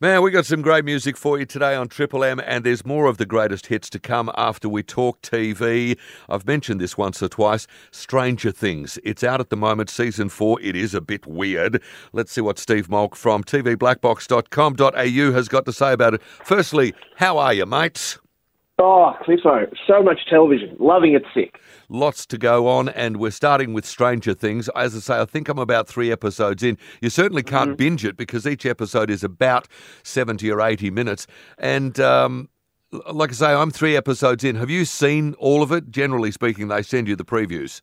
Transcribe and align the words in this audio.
Man, 0.00 0.22
we 0.22 0.30
got 0.30 0.46
some 0.46 0.62
great 0.62 0.84
music 0.84 1.16
for 1.16 1.40
you 1.40 1.44
today 1.44 1.74
on 1.74 1.88
Triple 1.88 2.22
M, 2.22 2.40
and 2.46 2.62
there's 2.62 2.86
more 2.86 3.06
of 3.06 3.16
the 3.16 3.26
greatest 3.26 3.66
hits 3.66 3.90
to 3.90 3.98
come 3.98 4.30
after 4.36 4.68
we 4.68 4.84
talk 4.84 5.20
TV. 5.22 5.98
I've 6.28 6.46
mentioned 6.46 6.80
this 6.80 6.96
once 6.96 7.20
or 7.20 7.28
twice 7.28 7.66
Stranger 7.90 8.52
Things. 8.52 9.00
It's 9.02 9.24
out 9.24 9.40
at 9.40 9.50
the 9.50 9.56
moment, 9.56 9.90
season 9.90 10.28
four. 10.28 10.60
It 10.60 10.76
is 10.76 10.94
a 10.94 11.00
bit 11.00 11.26
weird. 11.26 11.82
Let's 12.12 12.30
see 12.30 12.40
what 12.40 12.60
Steve 12.60 12.88
Molk 12.88 13.16
from 13.16 13.42
TVBlackbox.com.au 13.42 15.32
has 15.32 15.48
got 15.48 15.64
to 15.64 15.72
say 15.72 15.92
about 15.92 16.14
it. 16.14 16.22
Firstly, 16.22 16.94
how 17.16 17.38
are 17.38 17.52
you, 17.52 17.66
mates? 17.66 18.20
Oh, 18.80 19.12
Cliffo, 19.24 19.66
so 19.88 20.02
much 20.02 20.20
television. 20.30 20.76
Loving 20.78 21.14
it 21.14 21.24
sick. 21.34 21.58
Lots 21.88 22.24
to 22.26 22.38
go 22.38 22.68
on, 22.68 22.88
and 22.90 23.16
we're 23.16 23.32
starting 23.32 23.72
with 23.72 23.84
Stranger 23.84 24.34
Things. 24.34 24.68
As 24.76 24.94
I 24.94 25.00
say, 25.00 25.20
I 25.20 25.24
think 25.24 25.48
I'm 25.48 25.58
about 25.58 25.88
three 25.88 26.12
episodes 26.12 26.62
in. 26.62 26.78
You 27.00 27.10
certainly 27.10 27.42
can't 27.42 27.70
Mm-hmm. 27.70 27.76
binge 27.76 28.04
it 28.04 28.16
because 28.16 28.46
each 28.46 28.64
episode 28.64 29.10
is 29.10 29.24
about 29.24 29.66
70 30.04 30.48
or 30.52 30.60
80 30.60 30.90
minutes. 30.90 31.26
And 31.58 31.98
um, 31.98 32.48
like 33.12 33.30
I 33.30 33.34
say, 33.34 33.46
I'm 33.52 33.72
three 33.72 33.96
episodes 33.96 34.44
in. 34.44 34.54
Have 34.54 34.70
you 34.70 34.84
seen 34.84 35.34
all 35.38 35.62
of 35.62 35.72
it? 35.72 35.90
Generally 35.90 36.30
speaking, 36.32 36.68
they 36.68 36.82
send 36.82 37.08
you 37.08 37.16
the 37.16 37.24
previews. 37.24 37.80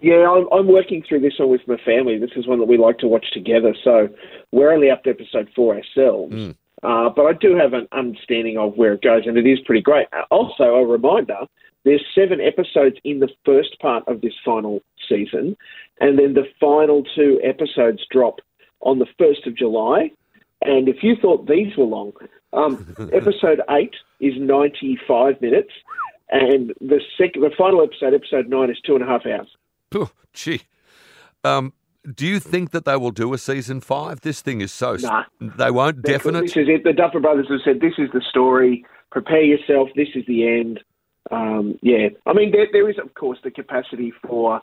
Yeah, 0.00 0.30
I'm, 0.30 0.46
I'm 0.50 0.68
working 0.68 1.04
through 1.06 1.20
this 1.20 1.34
one 1.38 1.50
with 1.50 1.60
my 1.68 1.76
family. 1.84 2.16
This 2.18 2.30
is 2.36 2.46
one 2.46 2.58
that 2.60 2.64
we 2.64 2.78
like 2.78 2.96
to 2.98 3.06
watch 3.06 3.26
together. 3.34 3.74
So 3.84 4.08
we're 4.50 4.72
only 4.72 4.88
up 4.90 5.04
to 5.04 5.10
episode 5.10 5.50
four 5.54 5.76
ourselves. 5.76 6.54
Uh, 6.82 7.08
but 7.10 7.26
I 7.26 7.32
do 7.32 7.54
have 7.54 7.72
an 7.74 7.86
understanding 7.92 8.58
of 8.58 8.76
where 8.76 8.94
it 8.94 9.02
goes, 9.02 9.22
and 9.26 9.36
it 9.36 9.46
is 9.46 9.60
pretty 9.60 9.82
great. 9.82 10.08
Uh, 10.12 10.22
Also, 10.30 10.64
a 10.64 10.84
reminder 10.86 11.38
there's 11.84 12.04
seven 12.14 12.40
episodes 12.40 12.96
in 13.04 13.20
the 13.20 13.28
first 13.44 13.78
part 13.80 14.06
of 14.08 14.20
this 14.20 14.34
final 14.44 14.80
season, 15.08 15.56
and 16.00 16.18
then 16.18 16.34
the 16.34 16.46
final 16.60 17.04
two 17.14 17.40
episodes 17.42 18.04
drop 18.10 18.40
on 18.80 18.98
the 18.98 19.06
1st 19.20 19.46
of 19.46 19.56
July. 19.56 20.10
And 20.64 20.88
if 20.88 21.02
you 21.02 21.16
thought 21.16 21.46
these 21.48 21.76
were 21.76 21.84
long, 21.84 22.12
um, 22.52 22.94
episode 23.12 23.60
8 23.68 23.94
is 24.20 24.34
95 24.38 25.40
minutes, 25.40 25.72
and 26.30 26.72
the, 26.80 27.00
sec- 27.18 27.34
the 27.34 27.50
final 27.56 27.82
episode, 27.82 28.14
episode 28.14 28.48
9, 28.48 28.70
is 28.70 28.80
two 28.84 28.94
and 28.94 29.02
a 29.04 29.06
half 29.06 29.26
hours. 29.26 29.48
Phew, 29.90 30.08
gee. 30.32 30.62
Um, 31.44 31.72
do 32.14 32.26
you 32.26 32.40
think 32.40 32.70
that 32.70 32.84
they 32.84 32.96
will 32.96 33.10
do 33.10 33.32
a 33.32 33.38
season 33.38 33.80
five? 33.80 34.22
This 34.22 34.40
thing 34.40 34.60
is 34.60 34.72
so. 34.72 34.96
Nah. 34.96 35.24
They 35.40 35.70
won't. 35.70 36.02
Definite. 36.02 36.42
This 36.42 36.56
is 36.56 36.68
it. 36.68 36.84
The 36.84 36.92
Duffer 36.92 37.20
Brothers 37.20 37.46
have 37.48 37.60
said 37.64 37.80
this 37.80 37.94
is 37.98 38.10
the 38.12 38.22
story. 38.28 38.84
Prepare 39.10 39.42
yourself. 39.42 39.88
This 39.94 40.08
is 40.14 40.24
the 40.26 40.46
end. 40.48 40.80
Um, 41.30 41.78
yeah, 41.82 42.08
I 42.26 42.32
mean 42.32 42.50
there, 42.50 42.66
there 42.72 42.90
is 42.90 42.96
of 42.98 43.14
course 43.14 43.38
the 43.44 43.50
capacity 43.50 44.12
for 44.26 44.60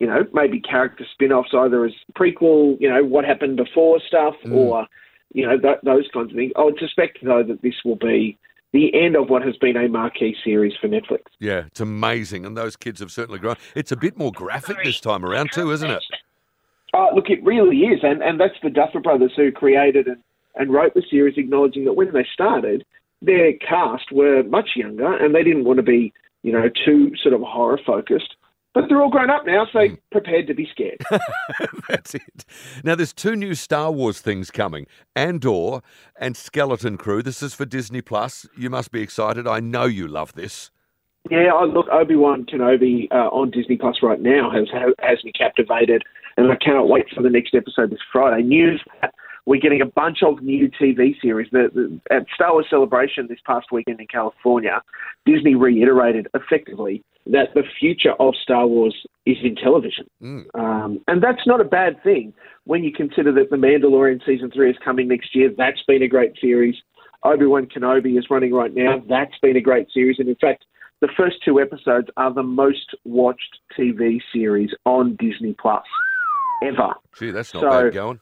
you 0.00 0.06
know 0.06 0.24
maybe 0.32 0.60
character 0.60 1.04
spin-offs 1.12 1.50
either 1.54 1.84
as 1.84 1.92
prequel, 2.18 2.76
you 2.80 2.88
know 2.88 3.04
what 3.04 3.24
happened 3.24 3.56
before 3.56 4.00
stuff, 4.06 4.34
or 4.50 4.86
you 5.32 5.46
know 5.46 5.56
th- 5.58 5.78
those 5.84 6.08
kinds 6.12 6.30
of 6.30 6.36
things. 6.36 6.52
I 6.56 6.64
would 6.64 6.78
suspect 6.78 7.18
though 7.22 7.44
that 7.44 7.62
this 7.62 7.76
will 7.84 7.96
be 7.96 8.36
the 8.72 8.92
end 8.94 9.16
of 9.16 9.30
what 9.30 9.42
has 9.42 9.56
been 9.58 9.76
a 9.76 9.88
marquee 9.88 10.34
series 10.42 10.72
for 10.80 10.88
Netflix. 10.88 11.22
Yeah, 11.38 11.64
it's 11.66 11.80
amazing, 11.80 12.44
and 12.44 12.56
those 12.56 12.74
kids 12.74 12.98
have 13.00 13.12
certainly 13.12 13.38
grown. 13.38 13.56
It's 13.76 13.92
a 13.92 13.96
bit 13.96 14.18
more 14.18 14.32
graphic 14.32 14.78
this 14.82 14.98
time 14.98 15.24
around 15.24 15.52
too, 15.52 15.70
isn't 15.70 15.90
it? 15.90 16.02
Uh, 16.94 17.06
look, 17.14 17.30
it 17.30 17.42
really 17.44 17.78
is, 17.78 18.00
and, 18.02 18.22
and 18.22 18.38
that's 18.38 18.54
the 18.62 18.70
Duffer 18.70 19.00
Brothers 19.00 19.32
who 19.36 19.50
created 19.50 20.06
and, 20.06 20.18
and 20.56 20.72
wrote 20.72 20.94
the 20.94 21.02
series, 21.10 21.38
acknowledging 21.38 21.84
that 21.86 21.94
when 21.94 22.12
they 22.12 22.26
started, 22.32 22.84
their 23.22 23.54
cast 23.54 24.12
were 24.12 24.42
much 24.42 24.70
younger, 24.76 25.16
and 25.16 25.34
they 25.34 25.42
didn't 25.42 25.64
want 25.64 25.78
to 25.78 25.82
be, 25.82 26.12
you 26.42 26.52
know, 26.52 26.68
too 26.84 27.12
sort 27.22 27.34
of 27.34 27.40
horror 27.40 27.80
focused. 27.86 28.34
But 28.74 28.84
they're 28.88 29.02
all 29.02 29.10
grown 29.10 29.30
up 29.30 29.44
now, 29.46 29.66
so 29.72 29.86
Hmm. 29.88 29.94
prepared 30.10 30.46
to 30.48 30.54
be 30.54 30.66
scared. 30.70 30.98
That's 31.88 32.14
it. 32.14 32.44
Now, 32.82 32.94
there's 32.94 33.12
two 33.12 33.36
new 33.36 33.54
Star 33.54 33.90
Wars 33.92 34.20
things 34.20 34.50
coming 34.50 34.86
Andor 35.14 35.80
and 36.18 36.36
Skeleton 36.36 36.96
Crew. 36.96 37.22
This 37.22 37.42
is 37.42 37.54
for 37.54 37.64
Disney 37.66 38.00
Plus. 38.00 38.46
You 38.56 38.70
must 38.70 38.90
be 38.90 39.02
excited. 39.02 39.46
I 39.46 39.60
know 39.60 39.84
you 39.84 40.08
love 40.08 40.32
this. 40.34 40.70
Yeah, 41.30 41.50
oh, 41.54 41.66
look, 41.66 41.86
Obi 41.90 42.16
Wan 42.16 42.44
Kenobi 42.44 43.06
uh, 43.12 43.28
on 43.28 43.50
Disney 43.50 43.76
Plus 43.76 43.96
right 44.02 44.20
now 44.20 44.50
has 44.50 44.68
has 44.98 45.22
me 45.24 45.32
captivated, 45.32 46.02
and 46.36 46.50
I 46.50 46.56
cannot 46.56 46.88
wait 46.88 47.06
for 47.14 47.22
the 47.22 47.30
next 47.30 47.54
episode 47.54 47.90
this 47.90 48.00
Friday. 48.12 48.42
News 48.42 48.82
we're 49.46 49.60
getting 49.60 49.80
a 49.80 49.86
bunch 49.86 50.18
of 50.22 50.40
new 50.42 50.70
TV 50.80 51.20
series. 51.20 51.48
The, 51.50 51.68
the, 51.74 52.14
at 52.14 52.26
Star 52.34 52.52
Wars 52.52 52.66
Celebration 52.70 53.26
this 53.28 53.40
past 53.44 53.66
weekend 53.72 54.00
in 54.00 54.06
California, 54.06 54.80
Disney 55.26 55.54
reiterated 55.54 56.28
effectively 56.34 57.02
that 57.26 57.48
the 57.54 57.62
future 57.78 58.12
of 58.20 58.34
Star 58.42 58.66
Wars 58.66 58.94
is 59.26 59.36
in 59.42 59.56
television, 59.56 60.08
um, 60.54 61.00
and 61.06 61.22
that's 61.22 61.46
not 61.46 61.60
a 61.60 61.64
bad 61.64 62.02
thing 62.02 62.32
when 62.64 62.82
you 62.84 62.92
consider 62.92 63.32
that 63.32 63.50
The 63.50 63.56
Mandalorian 63.56 64.24
season 64.26 64.50
three 64.50 64.70
is 64.70 64.76
coming 64.84 65.08
next 65.08 65.34
year. 65.34 65.50
That's 65.56 65.82
been 65.86 66.02
a 66.02 66.08
great 66.08 66.32
series. 66.40 66.74
Obi 67.24 67.46
Wan 67.46 67.66
Kenobi 67.66 68.18
is 68.18 68.26
running 68.30 68.52
right 68.52 68.74
now. 68.74 69.02
That's 69.08 69.34
been 69.40 69.56
a 69.56 69.60
great 69.60 69.88
series, 69.92 70.16
and 70.18 70.28
in 70.28 70.36
fact 70.36 70.64
the 71.02 71.08
first 71.16 71.36
two 71.44 71.60
episodes 71.60 72.08
are 72.16 72.32
the 72.32 72.44
most 72.44 72.94
watched 73.04 73.58
TV 73.78 74.20
series 74.32 74.70
on 74.86 75.16
Disney 75.16 75.54
Plus 75.60 75.84
ever. 76.62 76.94
Gee, 77.18 77.32
that's 77.32 77.52
not 77.52 77.60
So- 77.60 77.68
bad 77.70 77.92
going. 77.92 78.20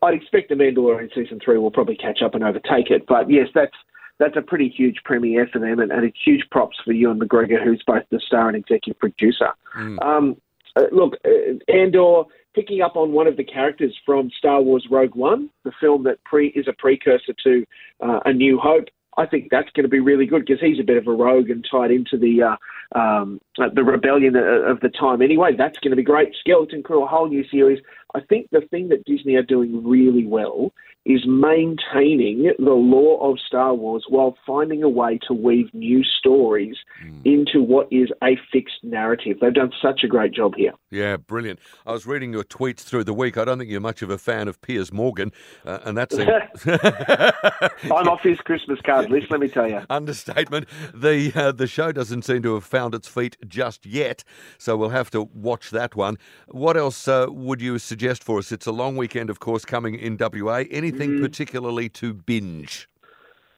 I'd 0.00 0.14
expect 0.14 0.50
The 0.50 0.54
Mandalorian 0.54 1.12
season 1.14 1.40
three 1.42 1.56
will 1.58 1.70
probably 1.70 1.96
catch 1.96 2.20
up 2.22 2.34
and 2.34 2.44
overtake 2.44 2.90
it. 2.90 3.06
But 3.06 3.30
yes, 3.30 3.48
that's 3.54 3.74
that's 4.18 4.36
a 4.36 4.42
pretty 4.42 4.68
huge 4.68 4.96
premiere 5.04 5.48
for 5.52 5.58
them, 5.58 5.80
and, 5.80 5.90
and 5.90 6.04
it's 6.04 6.18
huge 6.24 6.44
props 6.50 6.76
for 6.84 6.92
Ewan 6.92 7.18
McGregor, 7.18 7.62
who's 7.62 7.82
both 7.84 8.04
the 8.10 8.20
star 8.20 8.46
and 8.48 8.56
executive 8.56 9.00
producer. 9.00 9.48
Um, 9.74 10.36
uh, 10.76 10.84
look, 10.92 11.14
uh, 11.24 11.72
Andor 11.72 12.24
picking 12.54 12.80
up 12.80 12.94
on 12.96 13.10
one 13.12 13.26
of 13.26 13.36
the 13.36 13.42
characters 13.42 13.92
from 14.06 14.30
Star 14.38 14.60
Wars 14.62 14.86
Rogue 14.88 15.16
One, 15.16 15.50
the 15.64 15.72
film 15.80 16.04
that 16.04 16.22
pre 16.24 16.48
is 16.48 16.68
a 16.68 16.72
precursor 16.74 17.34
to 17.42 17.64
uh, 18.00 18.20
A 18.24 18.32
New 18.32 18.58
Hope. 18.58 18.84
I 19.16 19.26
think 19.26 19.48
that's 19.50 19.70
going 19.70 19.84
to 19.84 19.88
be 19.88 20.00
really 20.00 20.26
good 20.26 20.44
because 20.44 20.60
he's 20.60 20.80
a 20.80 20.84
bit 20.84 20.96
of 20.96 21.06
a 21.06 21.12
rogue 21.12 21.50
and 21.50 21.64
tied 21.70 21.90
into 21.90 22.16
the 22.16 22.42
uh, 22.42 22.98
um, 22.98 23.40
uh, 23.58 23.68
the 23.72 23.84
rebellion 23.84 24.36
uh, 24.36 24.40
of 24.40 24.80
the 24.80 24.88
time. 24.88 25.22
Anyway, 25.22 25.54
that's 25.56 25.78
going 25.78 25.90
to 25.90 25.96
be 25.96 26.02
great. 26.02 26.34
Skeleton 26.40 26.82
Crew, 26.82 27.04
a 27.04 27.06
whole 27.06 27.28
new 27.28 27.46
series. 27.48 27.82
I 28.14 28.20
think 28.20 28.50
the 28.50 28.62
thing 28.62 28.88
that 28.88 29.04
Disney 29.04 29.36
are 29.36 29.42
doing 29.42 29.86
really 29.86 30.26
well 30.26 30.72
is 31.04 31.26
maintaining 31.26 32.52
the 32.58 32.72
lore 32.72 33.20
of 33.30 33.38
Star 33.38 33.74
Wars 33.74 34.06
while 34.08 34.36
finding 34.46 34.82
a 34.82 34.88
way 34.88 35.18
to 35.28 35.34
weave 35.34 35.72
new 35.74 36.02
stories 36.02 36.76
into 37.24 37.62
what 37.62 37.86
is 37.90 38.08
a 38.22 38.38
fixed 38.50 38.82
narrative. 38.82 39.36
They've 39.40 39.52
done 39.52 39.72
such 39.82 40.02
a 40.02 40.08
great 40.08 40.32
job 40.32 40.54
here. 40.56 40.72
Yeah, 40.90 41.18
brilliant. 41.18 41.60
I 41.84 41.92
was 41.92 42.06
reading 42.06 42.32
your 42.32 42.44
tweets 42.44 42.80
through 42.80 43.04
the 43.04 43.12
week. 43.12 43.36
I 43.36 43.44
don't 43.44 43.58
think 43.58 43.70
you're 43.70 43.80
much 43.80 44.00
of 44.00 44.08
a 44.08 44.16
fan 44.16 44.48
of 44.48 44.62
Piers 44.62 44.92
Morgan, 44.92 45.30
uh, 45.66 45.80
and 45.84 45.96
that's 45.96 46.16
a 46.16 46.24
I'm 47.84 48.08
off 48.08 48.22
his 48.22 48.38
Christmas 48.40 48.80
card 48.80 49.10
list, 49.10 49.30
let 49.30 49.40
me 49.40 49.48
tell 49.48 49.68
you. 49.68 49.82
understatement. 49.90 50.68
The 50.94 51.32
uh, 51.34 51.52
the 51.52 51.66
show 51.66 51.92
doesn't 51.92 52.22
seem 52.22 52.42
to 52.42 52.54
have 52.54 52.64
found 52.64 52.94
its 52.94 53.08
feet 53.08 53.36
just 53.46 53.84
yet, 53.84 54.24
so 54.56 54.76
we'll 54.76 54.88
have 54.88 55.10
to 55.10 55.28
watch 55.34 55.70
that 55.70 55.94
one. 55.94 56.16
What 56.48 56.76
else 56.78 57.06
uh, 57.08 57.26
would 57.28 57.60
you 57.60 57.78
suggest 57.78 58.24
for 58.24 58.38
us? 58.38 58.52
It's 58.52 58.66
a 58.66 58.72
long 58.72 58.96
weekend, 58.96 59.28
of 59.28 59.40
course, 59.40 59.66
coming 59.66 59.96
in 59.96 60.16
WA. 60.18 60.64
Anything 60.70 60.93
particularly 61.20 61.88
to 61.90 62.14
binge? 62.14 62.88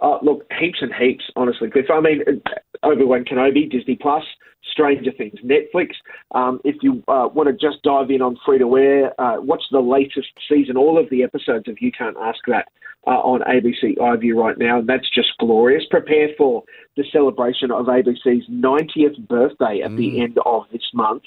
Uh, 0.00 0.18
look, 0.22 0.44
heaps 0.58 0.78
and 0.82 0.92
heaps, 0.94 1.24
honestly, 1.36 1.70
Cliff. 1.70 1.86
I 1.90 2.00
mean, 2.00 2.22
Obi 2.82 3.04
Wan 3.04 3.24
Kenobi, 3.24 3.70
Disney 3.70 3.96
Plus, 3.96 4.24
Stranger 4.70 5.10
Things, 5.16 5.38
Netflix. 5.44 5.94
Um, 6.34 6.60
if 6.64 6.76
you 6.82 7.02
uh, 7.08 7.28
want 7.32 7.48
to 7.48 7.52
just 7.52 7.82
dive 7.82 8.10
in 8.10 8.20
on 8.20 8.36
free 8.44 8.58
to 8.58 8.76
air, 8.76 9.20
uh, 9.20 9.40
watch 9.40 9.62
the 9.70 9.80
latest 9.80 10.28
season, 10.48 10.76
all 10.76 10.98
of 10.98 11.08
the 11.10 11.22
episodes 11.22 11.66
of 11.68 11.76
You 11.80 11.90
Can't 11.92 12.16
Ask 12.20 12.40
That 12.46 12.68
uh, 13.06 13.10
on 13.10 13.40
ABC 13.42 13.96
iView 13.96 14.34
right 14.34 14.58
now, 14.58 14.80
and 14.80 14.88
that's 14.88 15.08
just 15.08 15.28
glorious. 15.38 15.84
Prepare 15.90 16.28
for 16.36 16.64
the 16.96 17.04
celebration 17.10 17.70
of 17.70 17.86
ABC's 17.86 18.48
90th 18.50 19.26
birthday 19.28 19.80
at 19.82 19.96
the 19.96 20.20
end 20.20 20.38
of 20.44 20.64
this 20.72 20.90
month. 20.92 21.22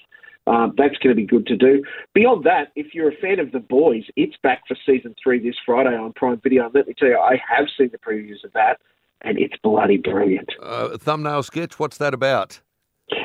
Um, 0.47 0.73
that's 0.77 0.97
going 0.97 1.15
to 1.15 1.21
be 1.21 1.27
good 1.27 1.45
to 1.47 1.55
do. 1.55 1.83
Beyond 2.13 2.43
that, 2.45 2.71
if 2.75 2.93
you're 2.93 3.09
a 3.09 3.15
fan 3.17 3.39
of 3.39 3.51
The 3.51 3.59
Boys, 3.59 4.03
it's 4.15 4.35
back 4.41 4.63
for 4.67 4.75
season 4.85 5.15
three 5.21 5.39
this 5.39 5.55
Friday 5.65 5.95
on 5.95 6.13
Prime 6.13 6.39
Video. 6.41 6.65
And 6.65 6.73
let 6.73 6.87
me 6.87 6.95
tell 6.97 7.09
you, 7.09 7.19
I 7.19 7.39
have 7.47 7.67
seen 7.77 7.89
the 7.91 7.99
previews 7.99 8.43
of 8.43 8.51
that, 8.53 8.79
and 9.21 9.37
it's 9.37 9.55
bloody 9.61 9.97
brilliant. 9.97 10.49
Uh, 10.61 10.97
thumbnail 10.97 11.43
sketch. 11.43 11.77
What's 11.77 11.97
that 11.97 12.13
about? 12.13 12.61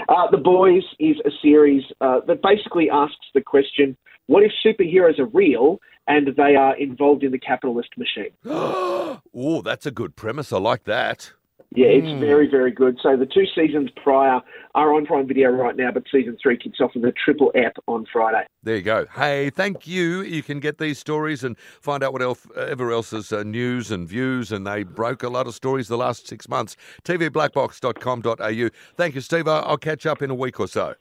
Uh, 0.09 0.31
the 0.31 0.39
Boys 0.39 0.83
is 0.99 1.17
a 1.25 1.31
series 1.43 1.85
uh, 2.01 2.21
that 2.27 2.43
basically 2.43 2.91
asks 2.91 3.27
the 3.35 3.41
question 3.41 3.97
what 4.27 4.43
if 4.43 4.53
superheroes 4.65 5.19
are 5.19 5.27
real 5.27 5.81
and 6.07 6.29
they 6.37 6.57
are 6.57 6.77
involved 6.77 7.23
in 7.23 7.33
the 7.33 7.39
capitalist 7.39 7.91
machine? 7.97 8.31
oh, 8.47 9.63
that's 9.63 9.87
a 9.87 9.91
good 9.91 10.17
premise. 10.17 10.53
I 10.53 10.59
like 10.59 10.85
that. 10.85 11.33
Yeah, 11.75 11.89
it's 11.89 12.21
very, 12.21 12.49
very 12.49 12.71
good. 12.71 12.99
So 13.03 13.17
the 13.17 13.27
two 13.27 13.47
seasons 13.53 13.91
prior 13.97 14.41
are 14.77 14.95
on 14.95 15.07
Prime 15.07 15.27
Video 15.27 15.51
right 15.51 15.75
now, 15.75 15.91
but 15.91 16.05
season 16.11 16.37
three 16.41 16.57
kicks 16.57 16.81
off 16.81 16.93
with 16.95 17.05
a 17.05 17.13
triple 17.13 17.51
ep 17.57 17.77
on 17.89 18.07
Friday. 18.13 18.47
There 18.63 18.77
you 18.77 18.83
go. 18.83 19.07
Hey, 19.13 19.51
thank 19.51 19.87
you. 19.87 20.23
You 20.23 20.45
can 20.45 20.61
get 20.61 20.79
these 20.79 20.99
stories 20.99 21.43
and 21.43 21.59
find 21.81 22.05
out 22.05 22.13
what 22.13 22.23
else, 22.23 22.47
ever 22.57 22.93
else 22.93 23.13
is 23.13 23.33
uh, 23.33 23.43
news 23.43 23.91
and 23.91 24.09
views. 24.09 24.53
And 24.53 24.65
they 24.65 24.85
broke 24.85 25.25
a 25.25 25.29
lot 25.29 25.49
of 25.49 25.55
stories 25.55 25.89
the 25.89 25.99
last 25.99 26.29
six 26.29 26.49
months. 26.49 26.77
TVBlackbox.com.au. 27.03 28.69
Thank 28.97 29.15
you, 29.17 29.21
Steve. 29.21 29.49
I'll 29.49 29.77
catch 29.77 30.07
up 30.07 30.23
in 30.23 30.31
a 30.31 30.35
week 30.35 30.61
or 30.61 30.69
so. 30.69 30.95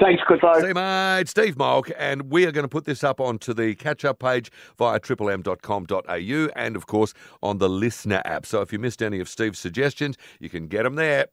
Thanks, 0.00 0.22
Cliffo. 0.28 0.60
See 0.60 0.68
you, 0.68 0.74
mate. 0.74 1.28
Steve 1.28 1.58
Molk, 1.58 1.90
and 1.98 2.30
we 2.30 2.46
are 2.46 2.52
going 2.52 2.62
to 2.62 2.68
put 2.68 2.84
this 2.84 3.02
up 3.02 3.20
onto 3.20 3.52
the 3.52 3.74
catch-up 3.74 4.20
page 4.20 4.52
via 4.76 5.00
triplem.com.au 5.00 6.48
and, 6.54 6.76
of 6.76 6.86
course, 6.86 7.14
on 7.42 7.58
the 7.58 7.68
LiSTNR 7.68 8.22
app. 8.24 8.46
So 8.46 8.60
if 8.60 8.72
you 8.72 8.78
missed 8.78 9.02
any 9.02 9.18
of 9.18 9.28
Steve's 9.28 9.58
suggestions, 9.58 10.16
you 10.38 10.48
can 10.48 10.68
get 10.68 10.84
them 10.84 10.94
there. 10.94 11.26